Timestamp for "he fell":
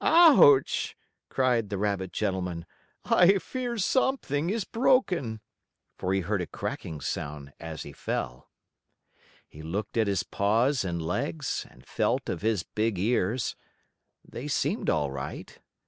7.83-8.49